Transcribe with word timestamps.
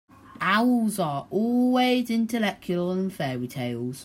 Owls 0.55 0.97
are 0.97 1.27
always 1.29 2.09
intellectual 2.09 2.91
in 2.93 3.11
fairy-tales. 3.11 3.99